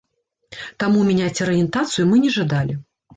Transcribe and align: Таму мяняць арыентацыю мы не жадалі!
Таму 0.83 1.03
мяняць 1.09 1.43
арыентацыю 1.45 2.07
мы 2.13 2.23
не 2.25 2.31
жадалі! 2.39 2.79